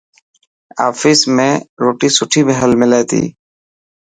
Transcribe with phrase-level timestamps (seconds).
[0.87, 1.49] آفيس ۾
[1.83, 3.23] روٽي سٺي هلي تي.